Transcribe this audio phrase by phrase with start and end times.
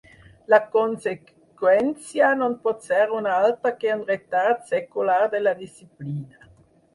[0.51, 6.51] La conseqüència no pot ser una altra que un retard secular de la disciplina.